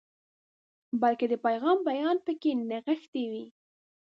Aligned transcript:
بلکې 1.01 1.25
د 1.31 1.35
پیغام 1.45 1.77
بیان 1.89 2.17
پکې 2.25 2.51
نغښتی 2.69 3.23
وي. 3.31 3.45